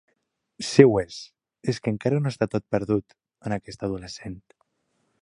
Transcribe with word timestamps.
Si 0.69 0.85
ho 0.85 0.95
és, 1.01 1.17
és 1.73 1.81
que 1.85 1.93
encara 1.97 2.23
no 2.25 2.33
està 2.33 2.49
tot 2.57 2.67
perdut, 2.77 3.17
en 3.51 3.59
aquest 3.59 3.89
adolescent. 3.91 4.39